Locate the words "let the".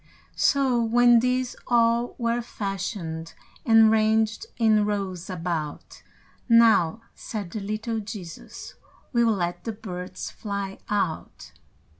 9.35-9.73